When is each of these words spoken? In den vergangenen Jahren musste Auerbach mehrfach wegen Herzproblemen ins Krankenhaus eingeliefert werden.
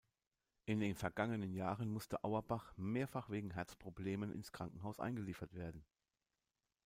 In 0.65 0.79
den 0.79 0.95
vergangenen 0.95 1.53
Jahren 1.53 1.87
musste 1.87 2.23
Auerbach 2.23 2.73
mehrfach 2.75 3.29
wegen 3.29 3.51
Herzproblemen 3.51 4.31
ins 4.31 4.51
Krankenhaus 4.51 4.99
eingeliefert 4.99 5.53
werden. 5.53 5.85